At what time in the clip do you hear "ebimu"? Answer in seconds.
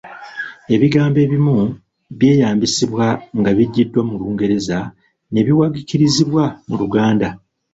1.25-1.57